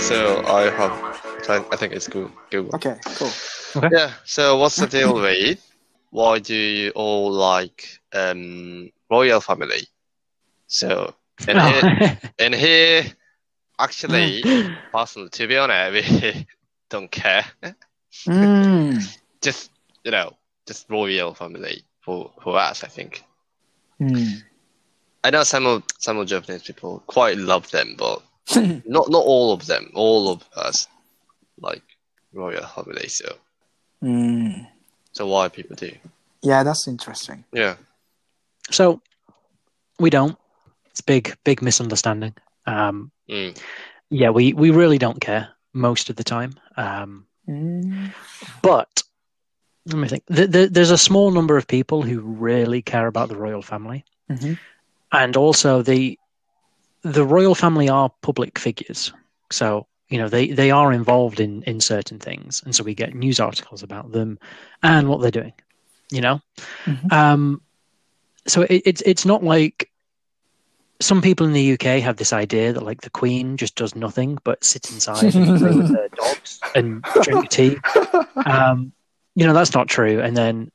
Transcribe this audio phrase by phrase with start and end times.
[0.00, 0.92] So I have,
[1.72, 2.30] I think it's good.
[2.50, 2.74] Good one.
[2.74, 3.30] Okay, cool.
[3.90, 4.12] Yeah.
[4.24, 5.60] So what's the deal with it?
[6.10, 9.88] Why do you all like um, royal family?
[10.66, 11.14] So
[11.48, 13.04] and here, and here,
[13.78, 14.42] actually,
[14.92, 15.92] personally, to be honest,
[16.22, 16.46] we
[16.90, 17.44] don't care.
[18.26, 19.18] Mm.
[19.42, 19.70] Just
[20.04, 20.36] you know,
[20.66, 22.84] just royal family for for us.
[22.84, 23.24] I think.
[24.00, 24.42] Mm.
[25.24, 28.22] I know some of some of Japanese people quite love them, but
[28.86, 29.90] not not all of them.
[29.94, 30.86] All of us
[31.60, 31.82] like
[32.32, 33.08] royal family.
[33.08, 33.36] So
[34.02, 34.66] Mm.
[35.12, 35.90] so why people do?
[36.42, 37.44] Yeah, that's interesting.
[37.52, 37.76] Yeah.
[38.70, 39.00] So
[39.98, 40.36] we don't.
[40.90, 42.34] It's big, big misunderstanding.
[42.66, 43.56] Um, Mm.
[44.10, 46.52] yeah, we, we really don't care most of the time.
[46.76, 48.12] Um, Mm.
[48.62, 49.02] but
[49.86, 50.24] let me think.
[50.26, 54.04] Th- th- there's a small number of people who really care about the royal family,
[54.30, 54.58] Mhm.
[55.14, 56.18] And also the
[57.02, 59.12] the royal family are public figures.
[59.52, 63.14] So you know they they are involved in in certain things, and so we get
[63.14, 64.38] news articles about them
[64.82, 65.52] and what they're doing.
[66.10, 66.40] You know,
[66.86, 67.12] Mhm.
[67.12, 67.62] um,
[68.46, 69.90] so it, it's it's not like
[71.00, 74.38] some people in the UK have this idea that like the Queen just does nothing
[74.44, 77.76] but sit inside and play with her dogs and drink tea.
[78.46, 78.92] Um,
[79.34, 80.20] you know that's not true.
[80.20, 80.70] And then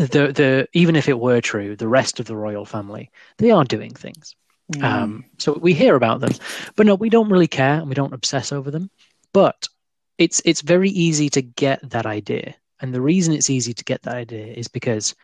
[0.00, 3.64] the the even if it were true, the rest of the royal family they are
[3.64, 4.34] doing things.
[4.72, 4.82] Mm.
[4.82, 6.32] Um, so we hear about them,
[6.74, 8.90] but no, we don't really care and we don't obsess over them.
[9.32, 9.68] But
[10.18, 14.02] it's it's very easy to get that idea, and the reason it's easy to get
[14.02, 15.14] that idea is because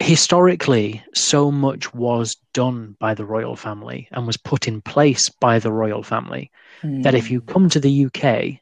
[0.00, 5.58] historically, so much was done by the royal family and was put in place by
[5.58, 6.50] the royal family
[6.82, 7.02] Mm.
[7.02, 8.60] that if you come to the UK,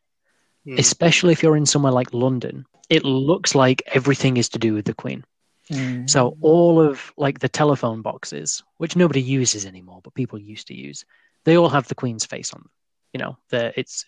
[0.66, 0.78] Mm.
[0.78, 4.84] especially if you're in somewhere like London, it looks like everything is to do with
[4.84, 5.24] the Queen.
[5.70, 6.08] Mm.
[6.08, 10.74] So all of like the telephone boxes, which nobody uses anymore, but people used to
[10.74, 11.04] use,
[11.44, 12.70] they all have the Queen's face on them.
[13.12, 14.04] You know, they're it's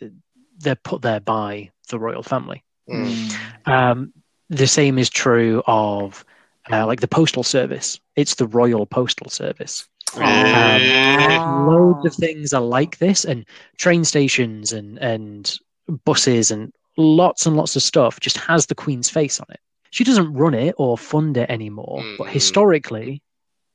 [0.59, 2.65] they're put there by the royal family.
[2.88, 3.37] Mm.
[3.66, 4.12] Um,
[4.50, 6.25] the same is true of
[6.71, 8.00] uh, like the postal service.
[8.16, 9.87] It's the Royal Postal Service.
[10.16, 11.66] Ah.
[11.69, 13.44] Loads of things are like this, and
[13.77, 15.59] train stations and and
[16.04, 19.60] buses and lots and lots of stuff just has the Queen's face on it.
[19.91, 22.31] She doesn't run it or fund it anymore, but Mm.
[22.31, 23.22] historically,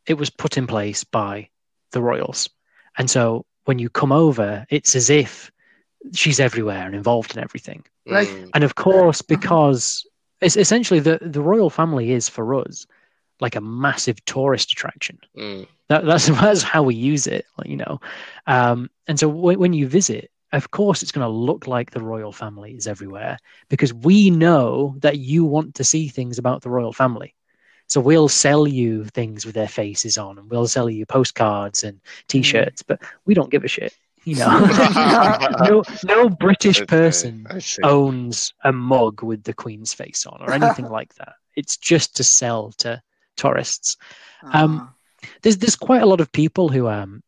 [0.06, 1.50] it was put in place by
[1.92, 2.50] the royals.
[2.98, 5.52] And so when you come over, it's as if
[6.14, 7.84] she's everywhere and involved in everything.
[8.06, 8.50] Like- Mm.
[8.54, 10.06] And of course, because
[10.42, 12.86] it's essentially the, the royal family is for us
[13.40, 15.18] like a massive tourist attraction.
[15.38, 15.68] Mm.
[15.88, 18.02] That, that's that's how we use it, you know.
[18.46, 22.04] Um, and so when, when you visit, of course, it's going to look like the
[22.04, 23.38] royal family is everywhere
[23.70, 27.36] because we know that you want to see things about the royal family.
[27.88, 32.00] So we'll sell you things with their faces on, and we'll sell you postcards and
[32.28, 33.94] T-shirts, but we don't give a shit.
[34.26, 34.60] You know,
[35.60, 37.46] no, no British person
[37.84, 41.34] owns a mug with the Queen's face on or anything like that.
[41.58, 43.02] It's just to sell to
[43.36, 43.98] tourists.
[44.54, 44.94] Um,
[45.42, 47.22] There's there's quite a lot of people who um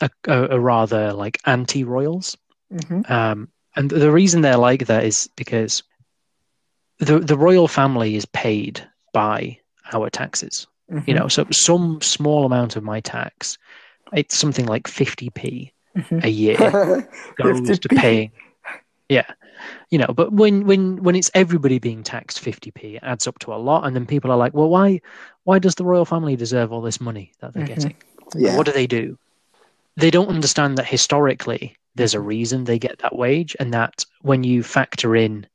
[0.00, 2.36] are, are, are rather like anti-royals,
[2.72, 3.10] Mhm.
[3.10, 5.82] um, and the reason they're like that is because
[6.98, 8.80] the the royal family is paid
[9.12, 9.58] by
[9.92, 10.66] our taxes.
[10.90, 11.08] Mhm.
[11.08, 13.58] You know, so some small amount of my tax,
[14.12, 16.24] it's something like 50p Mhm.
[16.24, 16.56] a year
[17.36, 17.96] goes to 50p.
[17.96, 18.30] paying.
[19.08, 19.26] Yeah,
[19.90, 23.52] you know, but when when when it's everybody being taxed 50p, it adds up to
[23.52, 25.00] a lot, and then people are like, well, why
[25.44, 27.74] why does the royal family deserve all this money that they're Mhm.
[27.74, 27.96] getting?
[28.36, 28.56] Yeah.
[28.56, 29.18] What do they do?
[29.96, 34.44] They don't understand that historically there's a reason they get that wage, and that when
[34.44, 35.46] you factor in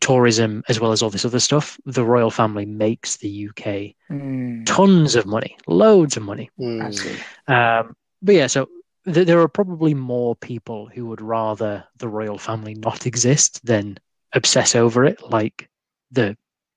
[0.00, 4.66] tourism as well as all this other stuff, the royal family makes the UK Mm.
[4.66, 6.50] tons of money, loads of money.
[6.58, 7.20] Mm.
[7.48, 8.68] Um, but yeah, so
[9.04, 13.98] th- there are probably more people who would rather the royal family not exist than
[14.32, 15.68] obsess over it, like
[16.10, 16.36] the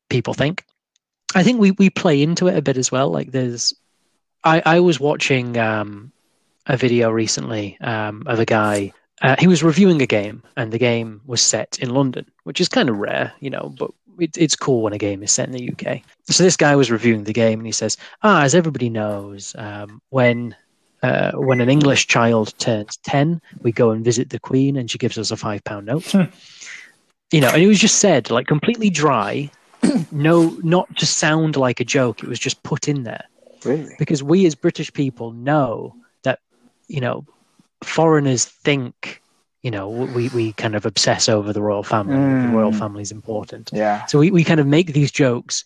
[0.10, 0.66] people think.
[1.34, 3.10] I think we, we play into it a bit as well.
[3.10, 3.74] Like there's,
[4.44, 6.12] I, I was watching um,
[6.68, 8.92] a video recently um, of a guy.
[9.22, 12.68] Uh, he was reviewing a game, and the game was set in London, which is
[12.68, 13.74] kind of rare, you know.
[13.78, 16.02] But it, it's cool when a game is set in the UK.
[16.30, 20.02] So this guy was reviewing the game, and he says, "Ah, as everybody knows, um,
[20.10, 20.56] when
[21.02, 24.98] uh, when an English child turns 10, we go and visit the Queen and she
[24.98, 26.14] gives us a five pound note.
[27.32, 29.50] you know, and it was just said like completely dry,
[30.12, 32.24] no, not to sound like a joke.
[32.24, 33.24] It was just put in there
[33.64, 33.94] Really?
[34.00, 36.05] because we as British people know that,
[36.88, 37.26] you know,
[37.84, 39.22] foreigners think,
[39.62, 42.16] you know, we, we kind of obsess over the royal family.
[42.44, 42.80] The royal Mm.
[42.80, 43.72] family is important.
[43.74, 44.06] Yeah.
[44.06, 45.66] So we, we kind of make these jokes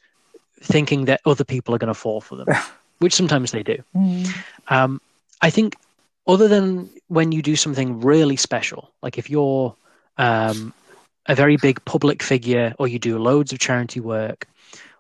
[0.62, 2.48] thinking that other people are going to fall for them,
[3.00, 3.78] which sometimes they do.
[3.96, 4.30] Mm.
[4.70, 5.02] Um,
[5.42, 5.76] I think
[6.28, 9.76] other than when you do something really special, like if you're
[10.18, 10.74] um,
[11.28, 14.48] a very big public figure or you do loads of charity work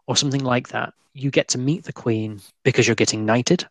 [0.07, 3.67] or something like that, you get to meet the Queen because you're getting knighted.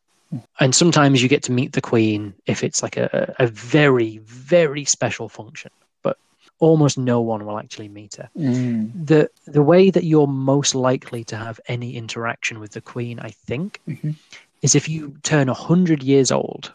[0.60, 4.84] And sometimes you get to meet the Queen if it's like a, a very, very
[4.84, 5.70] special function.
[6.02, 6.18] But
[6.58, 8.28] almost no one will actually meet her.
[8.36, 9.06] Mm.
[9.06, 13.30] The the way that you're most likely to have any interaction with the Queen, I
[13.30, 14.16] think, Mhm.
[14.60, 16.72] is if you turn hundred years old,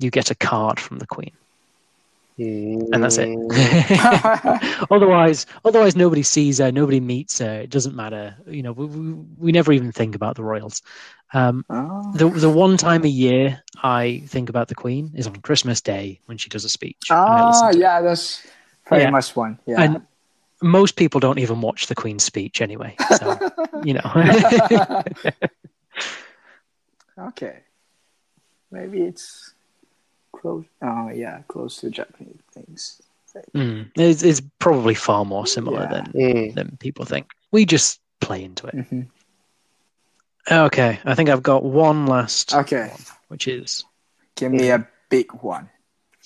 [0.00, 1.32] you get a card from the Queen.
[2.92, 3.28] and that's it.
[4.90, 7.60] Otherwise, otherwise nobody sees her, nobody meets her.
[7.60, 8.34] It doesn't matter.
[8.46, 10.80] You know, we, we, we never even think about the royals.
[11.32, 12.12] Um, Oh.
[12.14, 16.20] the the one time a year I think about the Queen is on Christmas Day
[16.26, 17.06] when she does a speech.
[17.10, 17.76] and I Ah, it.
[17.76, 18.46] yeah, that's
[18.88, 19.10] very Yeah.
[19.10, 19.58] much one.
[19.66, 19.80] Yeah.
[19.82, 20.02] And
[20.62, 22.96] most people don't even watch the Queen's speech anyway.
[23.16, 23.38] So
[23.84, 24.10] you know,
[27.28, 27.60] okay.
[28.72, 29.52] Maybe it's
[30.32, 30.64] close.
[30.82, 33.02] Oh, yeah, close to Japanese things.
[33.54, 35.88] Mm, it's, it's probably far more similar Yeah.
[36.02, 36.54] than Mm.
[36.54, 37.28] than people think.
[37.52, 38.74] We just play into it.
[38.86, 39.02] hmm
[40.50, 42.92] Okay, I think I've got one last, Okay,
[43.28, 43.84] which is
[44.36, 45.68] give me a big one.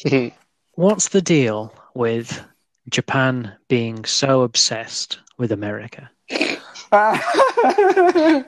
[0.74, 2.44] What's the deal with
[2.90, 6.10] Japan being so obsessed with America?
[6.90, 8.44] Why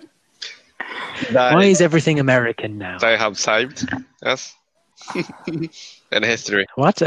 [1.65, 2.99] is everything American now?
[2.99, 3.89] they have saved
[4.23, 4.55] us
[6.13, 7.03] in history What?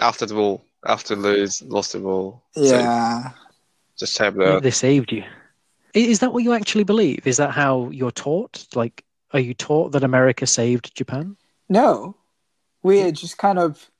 [0.00, 2.40] after the war, after lose, lost the war.
[2.54, 3.30] So yeah.
[3.98, 5.24] just saved the they saved you.
[5.94, 7.26] I- Is that what you actually believe?
[7.26, 8.66] Is that how you're taught?
[8.74, 11.36] Like, are you taught that America saved Japan?
[11.68, 12.16] No,
[12.82, 13.90] we are just kind of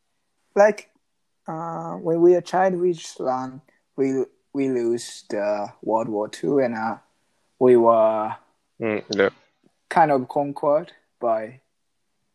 [0.54, 0.90] like
[1.46, 3.60] uh, when we are child, we just learn
[3.96, 4.24] we
[4.54, 6.96] we lose the World War Two, and uh,
[7.58, 8.36] we were
[8.80, 9.28] Mm, yeah.
[9.88, 11.60] kind of conquered by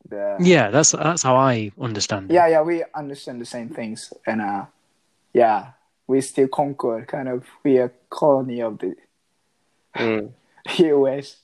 [0.09, 2.35] the Yeah, that's that's how I understand it.
[2.35, 4.65] yeah yeah we understand the same things, and uh,
[5.33, 5.71] yeah
[6.07, 8.95] we still conquered kind of we are colony of the
[9.97, 10.31] Mm.
[10.79, 11.37] U.S.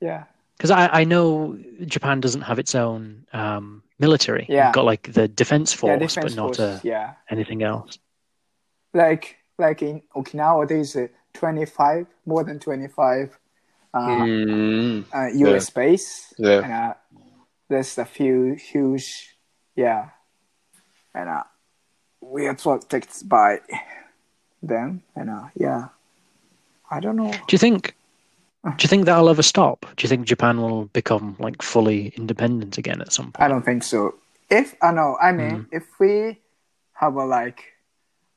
[0.00, 0.24] Yeah,
[0.56, 4.46] Because I, I know Japan doesn't have its own um, military.
[4.48, 4.66] Yeah.
[4.66, 6.58] You've got like the defense force, yeah, defense but not force.
[6.60, 7.98] uh, yeah, anything else.
[8.94, 13.38] like like in Okinawa, there's uh, 25 more than 25
[13.94, 15.04] uh, Mm.
[15.14, 15.70] uh, U.S.
[15.70, 16.34] base.
[16.38, 16.62] Yeah.
[16.64, 16.94] And uh,
[17.68, 19.36] there's a few huge,
[19.76, 20.08] yeah,
[21.14, 21.44] and uh,
[22.20, 23.60] we are protected by
[24.62, 25.88] them, and uh, yeah,
[26.92, 27.30] I don't know.
[27.32, 27.94] Do you think?
[28.64, 29.80] Do you think that'll ever stop?
[29.96, 33.40] Do you think Japan will become like fully independent again at some point?
[33.44, 34.14] I don't think so.
[34.50, 35.66] If I know, I mean, Mm.
[35.72, 36.38] if we
[36.92, 37.64] have a like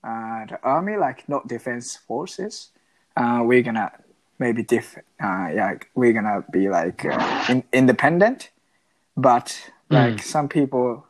[0.04, 2.72] uh, the army, like not defense forces,
[3.18, 3.92] uh, we're gonna
[4.40, 4.98] maybe diff.
[5.22, 8.50] Uh, yeah, we're gonna be like uh, in, independent.
[9.18, 11.06] But like some people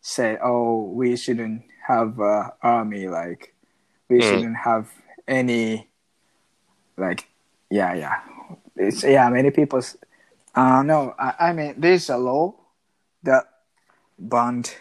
[0.00, 3.08] say, oh, we shouldn't have a army.
[3.08, 3.54] Like
[4.08, 4.22] we Mm.
[4.30, 4.92] shouldn't have
[5.26, 5.89] any
[6.99, 7.25] Like
[7.69, 8.21] yeah, yeah,
[8.75, 9.29] it's yeah.
[9.29, 9.79] Many people.
[9.79, 9.97] s-
[10.55, 12.53] Uh, no, I, I mean, there's a law
[13.23, 13.43] that
[14.17, 14.71] banned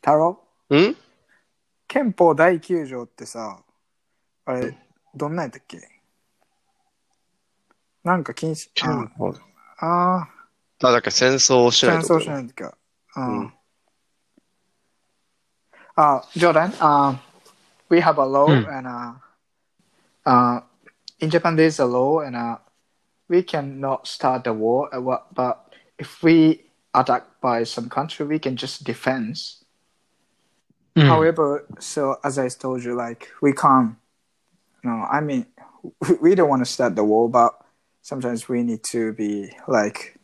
[0.00, 0.40] 太郎
[0.74, 0.96] ん
[1.86, 3.62] 憲法第9条ってさ、
[4.44, 4.74] あれ、
[5.14, 5.88] どんなんやったっけ
[8.02, 9.06] なんか禁止、あ
[9.78, 10.28] あ
[10.80, 12.76] あ、だから戦争をしー、ないと戦争しないとか。
[13.16, 13.38] うん。
[13.38, 13.52] うん
[15.94, 17.14] あ、Jordan, uh,
[17.90, 19.12] we have a law うん and uh,
[20.24, 20.62] uh,
[21.19, 22.57] in Japan there's a law and uh,
[23.27, 28.55] we cannot start the war, uh, but if we attacked by some country, we can
[28.55, 29.63] just defense.
[30.95, 31.07] Mm.
[31.07, 33.95] However, so as I told you, like we can't.
[34.83, 35.45] No, I mean,
[36.21, 37.59] we don't want to start the war, but
[38.01, 40.17] sometimes we need to be like,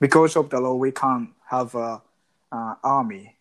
[0.00, 2.02] because of the law, we can't have a
[2.52, 3.36] uh, army,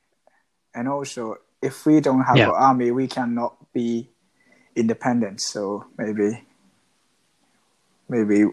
[0.73, 2.49] and also if we don't have Yeah.
[2.49, 4.09] an army, we cannot be
[4.75, 5.41] independent.
[5.41, 6.47] So maybe,
[8.09, 8.45] maybe.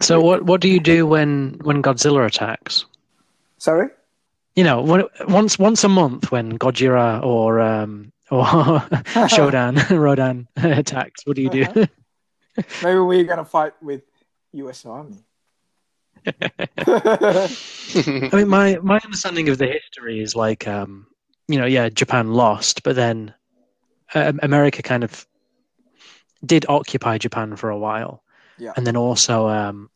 [0.00, 2.84] So what what do you do when when Godzilla attacks?
[3.58, 3.88] Sorry.
[4.56, 8.44] You know, when, once once a month when Godzilla or um or
[9.28, 11.66] Shodan Rodan attacks, what do you do?
[12.82, 14.02] Maybe we're gonna fight with
[14.52, 14.86] U.S.
[14.86, 15.18] Army.
[16.26, 17.48] I
[18.32, 21.06] mean, my my understanding of the history is like, um,
[21.48, 23.34] you know, yeah, Japan lost, but then
[24.14, 25.26] uh, America kind of
[26.44, 28.22] did occupy Japan for a while,
[28.58, 28.72] Yeah.
[28.76, 29.90] and then also um,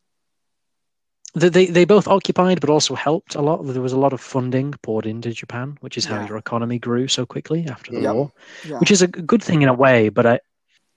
[1.34, 3.62] they they both occupied, but also helped a lot.
[3.62, 6.28] There was a lot of funding poured into Japan, which is how Yeah.
[6.28, 8.32] your economy grew so quickly after the war,
[8.64, 8.78] Yeah.
[8.78, 10.08] which is a good thing in a way.
[10.08, 10.40] But I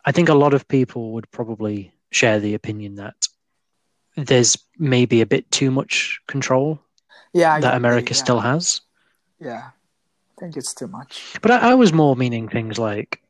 [0.06, 3.28] I think a lot of people would probably share the opinion that
[4.16, 6.80] there's maybe a bit too much control
[7.34, 8.18] Yeah, that America yeah.
[8.24, 8.82] still has.
[9.40, 9.70] Yeah,
[10.38, 11.38] I think it's too much.
[11.42, 13.21] But I, I was more meaning things like,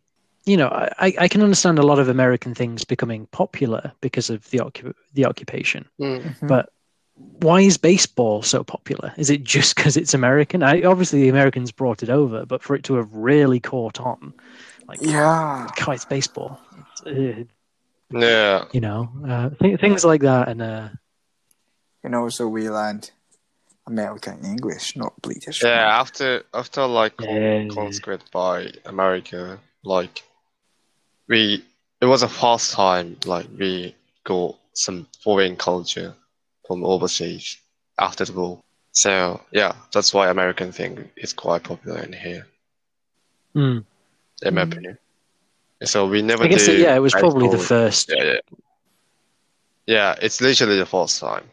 [0.46, 4.50] you know, I, I can understand a lot of American things becoming popular because of
[4.50, 5.86] the occup- the occupation.
[6.00, 6.36] Mm.
[6.48, 6.70] But
[7.16, 9.14] why is baseball so popular?
[9.18, 10.64] Is it just because it's American?
[10.64, 14.34] I, obviously, the Americans brought it over, but for it to have really caught on,
[14.88, 16.60] like, Yeah, oh, it's baseball.
[16.80, 17.44] It's, uh,
[18.12, 18.66] Yeah.
[18.72, 20.48] you know, uh, th- things like that.
[20.50, 20.90] And uh,
[22.04, 23.12] and also we learned
[23.86, 25.64] American English, not British.
[25.64, 27.68] Yeah, after after like con- Yeah.
[27.70, 30.24] conscript by America, like
[31.32, 31.64] we
[32.02, 33.96] it was the first time like we
[34.26, 36.14] got some foreign culture
[36.68, 37.58] from overseas
[38.00, 38.60] after the war.
[38.92, 42.46] So yeah, that's why American thing is quite popular in here,
[43.56, 43.84] mm,
[44.44, 44.72] in my Mm.
[44.72, 44.98] opinion.
[45.84, 48.10] So we never I guess, do it, yeah, it was probably the first.
[48.10, 48.40] Yeah, yeah.
[49.88, 51.46] Yeah, it's literally the first time.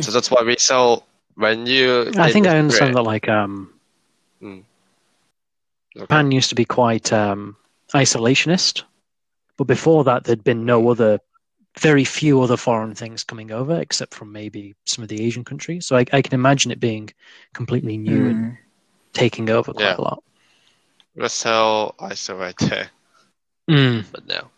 [0.00, 1.00] so that's why we saw
[1.34, 2.96] when you I think I understand great.
[2.96, 3.72] that, like, um,
[5.96, 6.00] Okay.
[6.00, 7.56] Japan used to be quite um,
[7.94, 8.82] isolationist,
[9.56, 11.18] but before that, there'd been no other,
[11.78, 15.86] very few other foreign things coming over, except from maybe some of the Asian countries.
[15.86, 17.10] So I, I can imagine it being
[17.54, 18.58] completely new and Mm.
[19.12, 19.96] taking over quite Yeah.
[19.98, 20.22] a lot.
[21.14, 22.90] We're so isolated.
[23.70, 24.04] Mm.
[24.12, 24.48] but no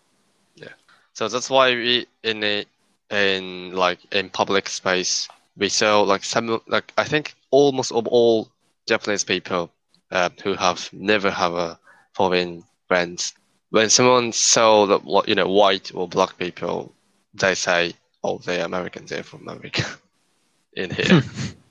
[0.57, 0.75] yeah
[1.13, 2.65] so that's why we in a
[3.11, 8.49] in like in public space we sell like some like i think almost of all
[8.89, 9.71] japanese people
[10.11, 11.79] uh, who have never have a
[12.15, 13.35] foreign friends
[13.71, 16.93] when someone saw that you know white or black people
[17.35, 19.11] they say oh they're Americans.
[19.11, 19.85] they're from america
[20.77, 21.23] in here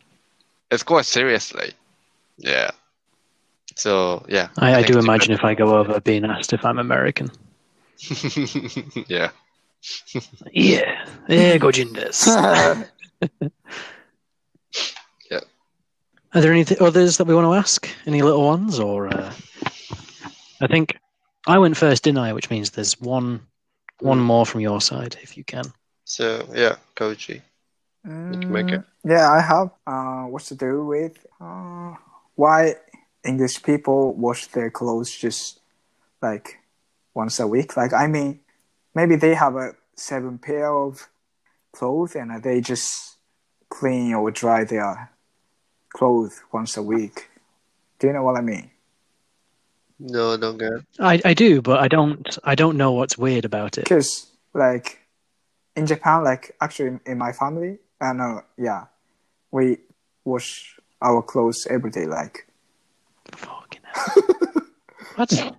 [0.71, 1.71] it's quite seriously
[2.37, 2.71] yeah
[3.75, 6.63] so yeah I, I think do it's imagine if I go over being asked if
[6.65, 7.31] I'm American.
[9.07, 9.29] yeah
[10.51, 12.25] Yeah, yeah, go genders.
[12.27, 12.83] Yeah.
[16.33, 17.87] Are there any th- others that we want to ask?
[18.05, 19.33] Any little ones, or uh,
[20.61, 20.97] I think
[21.45, 22.33] I went first, didn't I?
[22.33, 23.41] Which means there's one,
[23.99, 25.65] one more from your side, if you can.
[26.05, 27.41] So yeah, Koji.
[28.03, 28.81] can make it.
[28.81, 29.71] Mm, Yeah, I have.
[29.85, 31.95] Uh, what's to do with uh,
[32.35, 32.75] why
[33.25, 35.59] English people wash their clothes just
[36.21, 36.59] like
[37.13, 37.75] once a week?
[37.77, 38.39] Like, I mean,
[38.95, 41.09] maybe they have a seven pair of
[41.71, 43.17] clothes and they just
[43.69, 45.11] clean or dry their
[45.89, 47.29] clothes once a week.
[47.99, 48.69] Do you know what I mean?
[50.03, 50.73] No, don't get.
[50.73, 50.83] it.
[50.99, 52.37] I, I do, but I don't.
[52.43, 53.85] I don't know what's weird about it.
[53.85, 54.99] Because like
[55.75, 58.85] in Japan, like actually in my family, I uh, know, yeah,
[59.51, 59.77] we
[60.25, 62.05] wash our clothes every day.
[62.05, 62.47] Like,
[63.31, 64.63] Fucking hell.
[65.15, 65.31] what?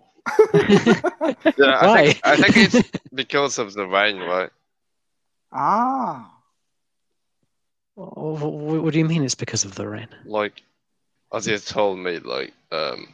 [1.56, 2.12] Yeah, I Why?
[2.12, 4.50] think, I think it's because of the rain, right?
[5.52, 6.30] ah,
[7.96, 9.24] Wh- wh- what do you mean?
[9.24, 10.08] It's because of the rain?
[10.24, 10.62] Like,
[11.32, 13.08] as you told me, like, um,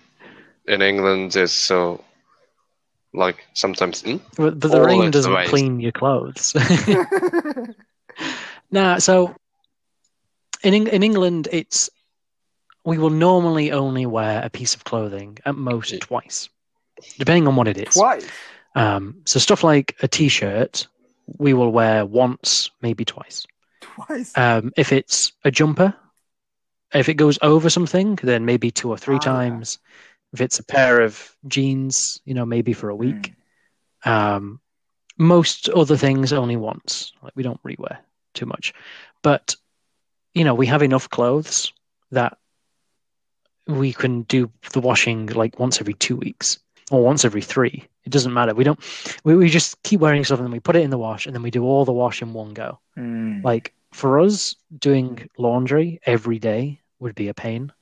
[0.66, 2.02] in England, it's so,
[3.12, 4.02] like, sometimes.
[4.02, 4.16] Hmm?
[4.36, 5.48] But, but the All rain doesn't rain.
[5.48, 6.54] clean your clothes.
[8.70, 9.34] nah, so
[10.62, 11.90] in in England, it's
[12.84, 15.98] we will normally only wear a piece of clothing at most Yeah.
[16.00, 16.48] twice,
[17.18, 17.94] depending on what it is.
[17.94, 18.26] twice.
[18.74, 20.86] Um, so stuff like a t-shirt,
[21.38, 23.46] we will wear once, maybe twice.
[23.80, 24.36] Twice.
[24.38, 25.92] Um, if it's a jumper,
[26.94, 29.24] if it goes over something, then maybe two or three Ah, yeah.
[29.32, 29.78] times.
[30.32, 33.34] If it's a pair of jeans, you know, maybe for a week.
[34.04, 34.60] Um,
[35.18, 37.12] most other things only once.
[37.22, 37.98] Like we don't rewear
[38.34, 38.72] too much,
[39.22, 39.54] but
[40.34, 41.72] you know we have enough clothes
[42.10, 42.38] that
[43.66, 46.58] we can do the washing like once every two weeks
[46.90, 47.84] or once every three.
[48.04, 48.54] It doesn't matter.
[48.54, 48.80] We don't.
[49.24, 51.34] We, we just keep wearing stuff and then we put it in the wash and
[51.34, 52.78] then we do all the wash in one go.
[52.96, 53.44] Mm.
[53.44, 57.72] Like for us, doing laundry every day would be a pain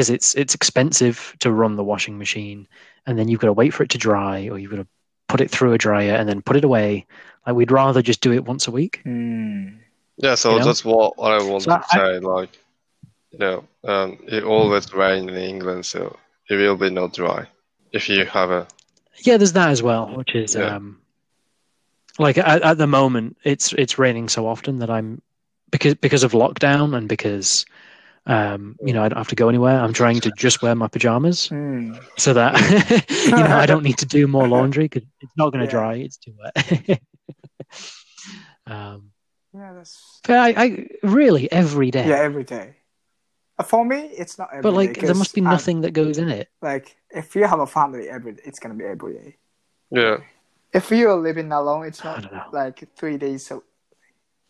[0.00, 2.66] because it's it's expensive to run the washing machine,
[3.04, 4.86] and then you've got to wait for it to dry, or you've got to
[5.28, 7.06] put it through a dryer and then put it away.
[7.46, 9.02] Like we'd rather just do it once a week.
[9.04, 9.76] Mm.
[10.16, 10.64] Yeah, so You know?
[10.64, 12.18] that's what, what I wanted So to say.
[12.18, 12.58] Like,
[13.30, 16.16] you know, um, it always rain in England, so
[16.48, 17.46] it will be not dry
[17.92, 18.66] if you have a.
[19.18, 20.76] Yeah, there's that as well, which is Yeah.
[20.76, 21.02] um,
[22.18, 25.20] like at, at the moment it's it's raining so often that I'm
[25.70, 27.66] because because of lockdown and because
[28.26, 29.78] um, you know I don't have to go anywhere.
[29.80, 31.48] I'm trying to just wear my pajamas.
[31.48, 31.98] Mm.
[32.18, 32.52] so that
[33.26, 35.80] you know I don't need to do more laundry because it's not going to Yeah.
[35.80, 35.94] dry.
[35.96, 37.00] It's too wet.
[38.66, 39.10] um,
[39.54, 42.08] Yeah, that's but I, I really every day.
[42.08, 42.76] yeah every day.
[43.58, 45.80] Uh, For me, it's not every but day, like there 'cause must be I'm- nothing
[45.82, 46.48] that goes in it.
[46.62, 49.36] like if you have a family, every it's gonna be every day.
[49.90, 50.18] Yeah,
[50.72, 53.50] If you're living alone, it's not like three days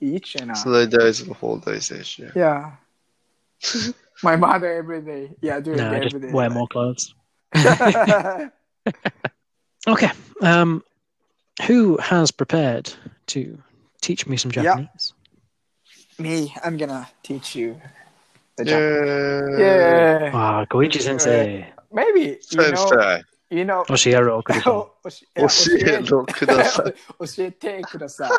[0.00, 2.18] each, and uh, three days or four days ish.
[2.18, 2.32] Yeah.
[2.36, 2.72] yeah,
[4.23, 5.31] My mother every day.
[5.41, 6.31] Yeah, doing No, I every just day.
[6.31, 7.13] wear more clothes.
[9.87, 10.09] Okay.
[10.41, 10.83] Um,
[11.67, 12.91] who has prepared
[13.27, 13.57] to
[14.01, 14.63] teach me some Yeah.
[14.63, 15.13] Japanese?
[16.17, 17.79] Me, I'm gonna teach you.
[18.57, 20.21] The Jap- Yeah.
[20.29, 20.31] yeah.
[20.33, 21.67] Ah, Koichi sensei.
[21.91, 22.75] Maybe you know.
[22.75, 23.21] Sensei.
[23.51, 23.83] You know.
[23.89, 24.87] Oshiro Kurusan.
[25.03, 25.21] おし
[25.75, 26.93] いや教えろください。
[26.93, 28.29] 教えてください。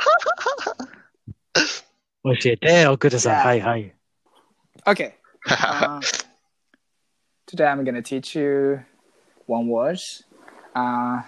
[2.25, 3.37] 教えておください。
[3.37, 3.45] Yeah.
[3.47, 3.95] はいはい。
[4.88, 5.16] Okay.
[5.50, 6.00] Uh,
[7.48, 8.84] today I'm going to teach you
[9.48, 10.00] one word.
[10.76, 11.24] Uh,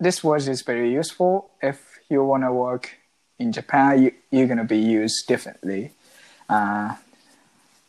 [0.00, 2.90] this word is very useful if you want to work
[3.38, 4.02] in Japan.
[4.02, 5.92] You, you're going to be used differently.
[6.48, 6.94] Uh,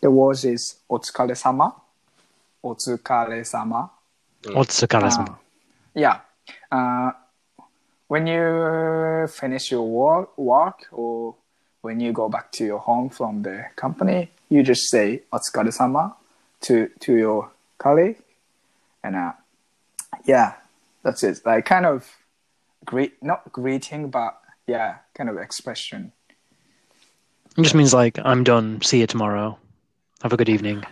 [0.02, 1.74] the word is otsukaresama.
[2.64, 3.90] Otsukaresama.
[4.44, 4.56] Mm.
[4.56, 5.30] Otsukaresama.
[5.30, 5.36] Uh,
[5.96, 6.20] yeah.
[6.70, 7.12] Uh,
[8.08, 11.36] when you finish your work, work or
[11.86, 16.14] when you go back to your home from the company, you just say "otsukaresama"
[16.66, 18.18] to to your colleague,
[19.04, 19.34] and uh,
[20.26, 20.54] yeah,
[21.04, 21.46] that's it.
[21.46, 22.10] Like kind of
[22.86, 24.34] greet, not greeting, but
[24.68, 26.12] yeah, kind of expression.
[27.58, 28.82] It just means like, I'm done.
[28.82, 29.58] See you tomorrow.
[30.24, 30.84] Have a good evening.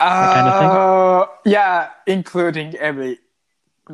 [0.00, 1.52] Uh, kind of thing?
[1.52, 3.18] Yeah, including every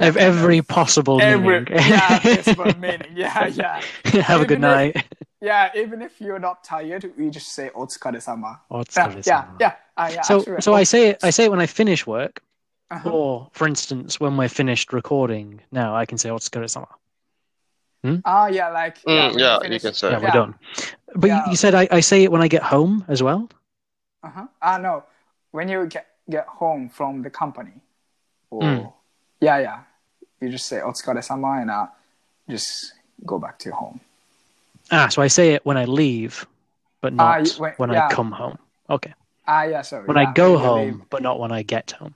[0.00, 1.66] Ev- Every possible every meaning.
[1.72, 3.02] yeah, meaning.
[3.14, 3.80] Yeah, yeah.
[4.22, 5.04] Have a good Even if- night.
[5.40, 9.24] Yeah, even if you're not tired, we just say "otsukaresama." Yeah, Otsukaresama.
[9.26, 9.72] yeah, yeah.
[9.96, 11.24] Uh, yeah So, actually, so I say it.
[11.24, 12.42] I say it when I finish work,
[12.90, 13.10] uh-huh.
[13.10, 15.60] or for instance, when we're finished recording.
[15.70, 16.88] Now I can say "otsukaresama."
[18.24, 20.10] Ah, yeah, like Mm, when yeah, you can say.
[20.10, 20.24] Yeah, Yeah.
[20.24, 20.54] we're done.
[21.14, 21.44] But Yeah.
[21.44, 23.48] you, you said I, I say it when I get home as well.
[24.22, 24.46] Uh-huh.
[24.62, 25.04] Ah, no,
[25.52, 27.80] when you get get home from the company,
[28.50, 28.92] or Mm.
[29.40, 29.78] yeah, yeah,
[30.40, 31.86] you just say "otsukaresama" and uh,
[32.50, 34.00] just go back to your home.
[34.90, 36.46] Ah, so I say it when I leave,
[37.00, 38.06] but ah, not uh, when, when yeah.
[38.06, 38.58] I come home.
[38.88, 39.14] Okay.
[39.46, 40.06] Ah, yeah, sorry.
[40.06, 41.10] When yeah, I go when home, leave.
[41.10, 42.14] but not when I get home.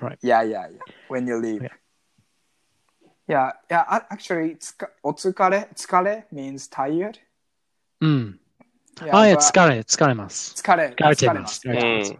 [0.00, 0.18] Right.
[0.22, 0.94] Yeah, yeah, yeah.
[1.08, 1.62] When you leave.
[1.62, 1.68] Yeah,
[3.28, 3.52] yeah.
[3.70, 4.56] yeah actually,
[5.04, 7.18] otsukare, tsukare means tired.
[8.02, 8.38] Mm.
[9.04, 10.54] Yeah, oh, yeah, tsukare, tsukarimasu.
[10.54, 12.18] Tsukare.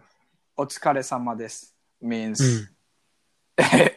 [0.57, 1.67] Otsukare sama desu
[2.01, 2.67] means mm.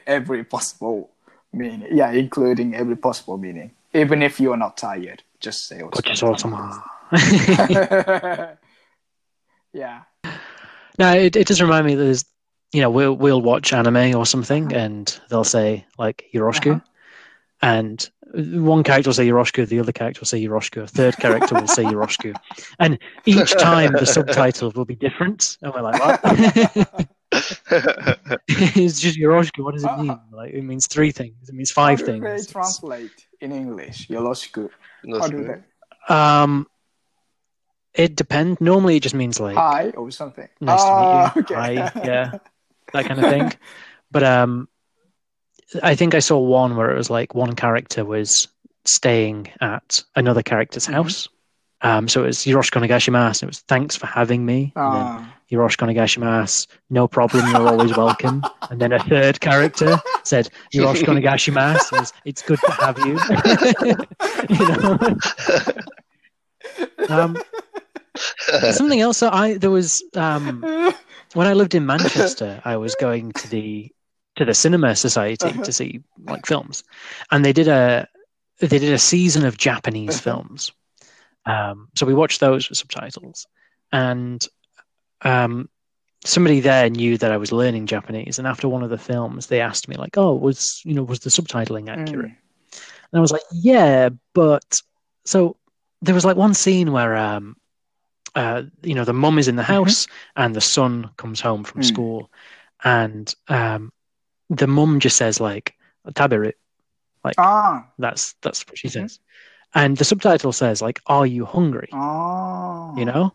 [0.07, 1.11] every possible
[1.53, 1.89] meaning.
[1.91, 6.43] Yeah, including every possible meaning, even if you are not tired just say what's, what's
[9.73, 10.03] yeah.
[10.99, 12.25] No, it, it does remind me that there's,
[12.73, 14.77] you know, we'll, we'll watch anime or something uh-huh.
[14.77, 16.77] and they'll say, like, Yoroshiku.
[16.77, 16.81] Uh-huh.
[17.63, 21.55] And one character will say Yoroshiku, the other character will say Yoroshiku, a third character
[21.55, 22.35] will say Yoroshiku.
[22.81, 25.59] And each time the subtitles will be different.
[25.63, 26.21] And we're like, what?
[28.49, 29.63] it's just Yoroshiku.
[29.63, 30.03] What does it uh-huh.
[30.03, 30.19] mean?
[30.33, 32.47] Like, it means three things, it means five things.
[32.47, 34.09] Translate in English?
[34.09, 34.71] Yoroshiku.
[35.05, 35.61] Do right.
[36.09, 36.15] they?
[36.15, 36.67] Um,
[37.95, 38.61] it depends.
[38.61, 40.49] Normally, it just means like Hi or something.
[40.61, 41.43] nice Ah, to meet you.
[41.43, 41.55] okay.
[41.55, 42.33] Hi, yeah,
[42.93, 43.53] that kind of thing.
[44.11, 44.69] But um,
[45.83, 48.49] I think I saw one where it was like one character was
[48.85, 50.95] staying at another character's Mhm.
[50.95, 51.29] house.
[51.83, 53.43] Um, so it was Yoroshiku Nagashimasu.
[53.45, 54.73] It was thanks for having me.
[54.75, 56.67] And Nagashimasu.
[56.91, 57.47] No problem.
[57.51, 58.43] You're always welcome.
[58.71, 61.93] And then a third character said Yoroshiku Nagashimasu.
[61.93, 63.19] It was, it's good to have you.
[64.59, 64.99] you know.
[67.09, 67.37] um,
[68.73, 69.23] something else.
[69.23, 70.63] I there was um,
[71.35, 73.91] when I lived in Manchester, I was going to the
[74.37, 75.63] to the Cinema Society Uh-huh.
[75.63, 76.83] to see like films,
[77.31, 78.09] and they did a
[78.61, 80.21] they did a season of Japanese Uh-huh.
[80.43, 80.73] films.
[81.47, 83.47] Um, so we watched those with subtitles,
[83.93, 84.45] and
[85.25, 85.69] um,
[86.25, 88.39] somebody there knew that I was learning Japanese.
[88.39, 91.21] And after one of the films, they asked me like, "Oh, was you know was
[91.21, 92.37] the subtitling accurate?" Mm.
[93.13, 94.81] And I was like, "Yeah, but
[95.25, 95.57] so
[96.03, 97.57] there was like one scene where um,
[98.35, 100.07] uh, you know, the mum is in the house
[100.37, 101.87] and the son comes home from Mm.
[101.87, 102.31] school,
[102.83, 103.93] and um,
[104.51, 105.75] the mum just says like
[106.15, 106.53] "taberu,"
[107.39, 107.87] Ah.
[107.99, 108.93] that's that's what she Mhm.
[108.93, 109.19] says,
[109.75, 112.93] and the subtitle says like "Are you hungry?" Ah.
[112.97, 113.33] You know,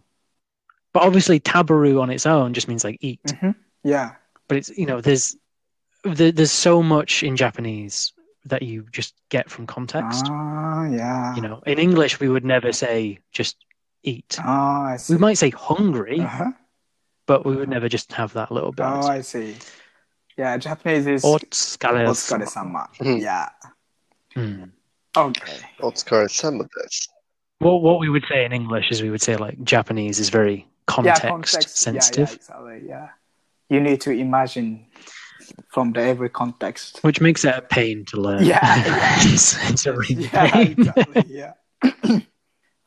[0.94, 3.22] but obviously, Taberu on its own just means like eat.
[3.24, 3.52] Mm-hmm.
[3.84, 4.16] Yeah.
[4.48, 5.36] But it's you know there's
[6.04, 8.14] there, there's so much in Japanese
[8.46, 10.26] that you just get from context.
[10.30, 11.36] Ah, yeah.
[11.36, 13.58] You know, in English we would never say just
[14.04, 14.38] eat.
[14.40, 15.14] Ah, I see.
[15.14, 16.52] We might say hungry, uh-huh.
[17.26, 18.86] but we would never just have that little bit.
[18.86, 19.56] Oh, I see.
[20.38, 22.88] Yeah, Japanese is Otsukaresama.
[22.96, 23.18] Hmm.
[23.18, 23.50] Yeah.
[24.34, 24.64] Hmm.
[25.18, 25.60] Okay.
[25.82, 26.66] Otsukare-sama.
[27.60, 30.69] What what we would say in English is we would say like Japanese is very
[30.90, 31.78] context, yeah, context.
[31.78, 32.82] sensitive, Yeah, exactly.
[32.88, 33.08] Yeah.
[33.70, 34.86] You need to imagine
[35.74, 37.00] from the every context.
[37.04, 38.44] which makes it a pain to learn.
[38.44, 39.16] Yeah, yeah.
[39.34, 40.72] it's, it's a real Yeah, pain.
[40.78, 41.24] exactly.
[41.28, 41.54] Yeah.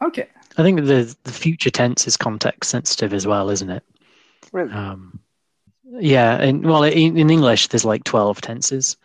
[0.05, 0.27] okay.
[0.59, 3.83] I think the the future tense is context sensitive as well, isn't it?
[4.53, 4.73] Really?
[4.73, 5.21] Um,
[6.01, 8.97] yeah, and well, in, in English there's like twelve tenses,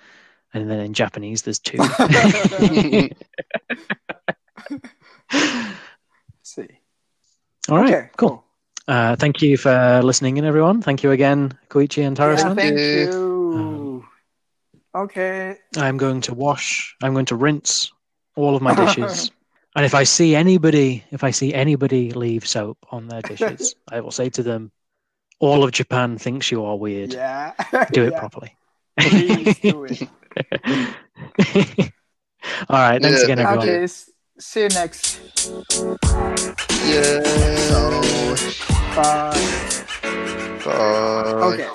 [0.54, 1.78] and then in Japanese there's two.
[6.44, 6.68] see.
[7.70, 8.44] All right, okay, cool.
[8.88, 10.82] Uh, thank you for listening in, everyone.
[10.82, 12.56] Thank you again, Koichi and Yeah, Taro-san.
[12.56, 12.84] thank you.
[13.54, 14.06] you.
[14.96, 15.58] okay.
[15.76, 16.96] I'm going to wash.
[17.04, 17.92] I'm going to rinse
[18.36, 19.32] all of my dishes.
[19.76, 24.00] and if I see anybody, if I see anybody leave soap on their dishes, I
[24.00, 24.72] will say to them,
[25.40, 27.14] "All of Japan thinks you are weird.
[27.14, 27.54] Yeah.
[27.92, 28.56] Do it Yeah, properly."
[29.00, 30.02] Please do it.
[32.68, 33.00] all right.
[33.00, 33.68] Thanks Yeah, again, everyone.
[33.70, 33.88] Okay.
[34.40, 35.20] See you next.
[36.88, 38.64] yeah.
[38.98, 39.30] Bye.
[40.66, 41.54] Bye.
[41.54, 41.70] Okay.